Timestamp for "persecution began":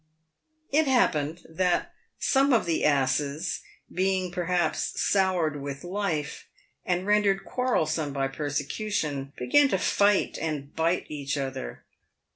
8.29-9.69